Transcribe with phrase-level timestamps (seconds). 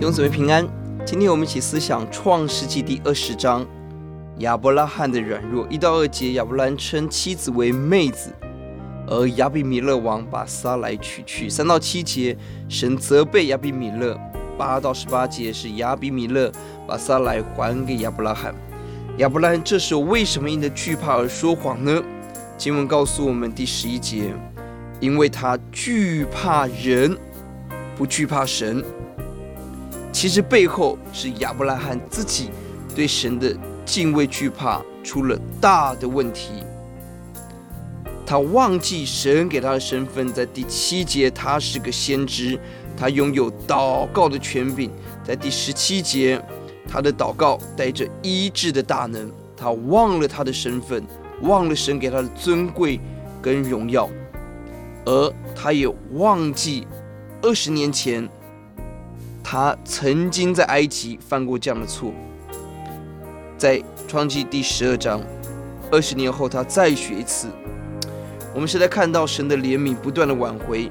[0.00, 0.66] 兄姊妹平安。
[1.04, 3.66] 今天我们一起思想创世纪第二十章
[4.38, 5.66] 亚伯拉罕的软弱。
[5.68, 8.32] 一到二节，亚伯兰称妻子为妹子，
[9.06, 11.50] 而亚比米勒王把撒莱娶去。
[11.50, 12.34] 三到七节，
[12.66, 14.18] 神责备亚比米勒。
[14.56, 16.50] 八到十八节是亚比米勒
[16.88, 18.54] 把撒莱还给亚伯拉罕。
[19.18, 22.02] 亚伯兰这时候为什么因着惧怕而说谎呢？
[22.56, 24.32] 经文告诉我们第十一节，
[24.98, 27.14] 因为他惧怕人。
[27.98, 28.82] 不惧怕神，
[30.12, 32.50] 其实背后是亚伯拉罕自己
[32.94, 36.64] 对神的敬畏惧怕出了大的问题。
[38.26, 42.58] 他忘记神给他的身份，在第七节他是个先知，
[42.96, 44.90] 他拥有祷告的权柄。
[45.24, 46.40] 在第十七节，
[46.88, 49.30] 他的祷告带着医治的大能。
[49.56, 51.04] 他忘了他的身份，
[51.42, 53.00] 忘了神给他的尊贵
[53.42, 54.08] 跟荣耀，
[55.04, 56.86] 而他也忘记。
[57.42, 58.28] 二十年前，
[59.42, 62.12] 他曾经在埃及犯过这样的错，
[63.58, 65.20] 在创记第十二章，
[65.90, 67.48] 二十年后他再学一次。
[68.54, 70.90] 我们是在看到神的怜悯不断的挽回，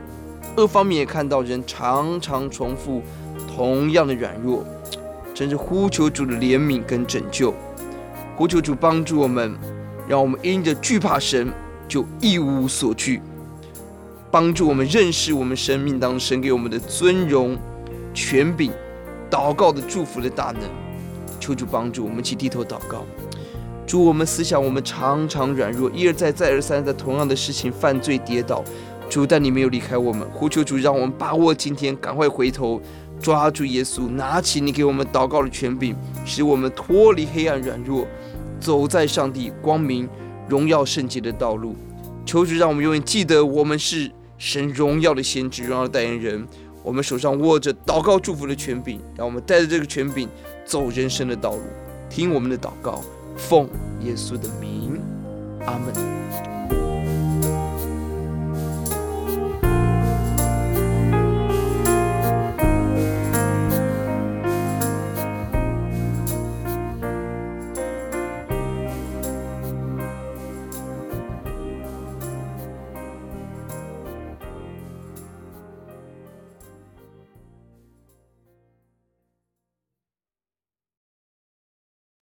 [0.55, 3.01] 二方面也看到人常常重复
[3.53, 4.65] 同样的软弱，
[5.33, 7.53] 真是呼求主的怜悯跟拯救，
[8.35, 9.57] 呼求主帮助我们，
[10.07, 11.51] 让我们因着惧怕神
[11.87, 13.21] 就一无所惧。
[14.31, 17.57] 帮助我们认识我们生命当中神给我们的尊荣、
[18.21, 18.69] 权柄、
[19.31, 20.63] 祷告的祝福的大能。
[21.39, 23.05] 求主帮助我们，一起低头祷告。
[23.87, 28.61] 主，我们思想，我们常常软弱，一而再、再而三在同样的事情犯罪跌倒。
[29.09, 30.27] 主，但你没有离开我们。
[30.31, 32.81] 呼求主，让我们把握今天，赶快回头
[33.21, 38.05] 抓住耶稣，拿起你给我们祷告的权柄，使我们脱离黑暗软弱，
[38.59, 40.09] 走在上帝光明、
[40.49, 41.73] 荣耀、圣洁的道路。
[42.25, 44.11] 求主，让我们永远记得我们是。
[44.41, 46.47] 神荣耀的先知，荣耀的代言人，
[46.83, 50.29] 我们手上握着祷告祝福的权柄，让我们带着这个权柄
[50.65, 51.61] 走人生的道路。
[52.09, 53.01] 听我们的祷告，
[53.35, 53.69] 奉
[54.01, 54.99] 耶稣的名，
[55.65, 56.78] 阿门。